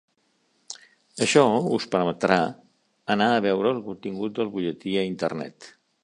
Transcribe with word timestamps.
Això 1.25 1.41
us 1.75 1.85
permetrà 1.95 2.37
anar 3.15 3.27
a 3.35 3.43
veure 3.47 3.73
el 3.75 3.81
contingut 3.91 4.35
del 4.39 4.49
butlletí 4.57 4.95
a 5.03 5.05
Internet. 5.11 5.69